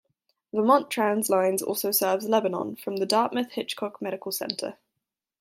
Vermont 0.51 0.89
Translines 0.89 1.61
also 1.61 1.91
serves 1.91 2.27
Lebanon 2.27 2.75
from 2.75 2.95
the 2.97 3.05
Dartmouth-Hitchcock 3.05 4.01
Medical 4.01 4.31
Center. 4.31 4.79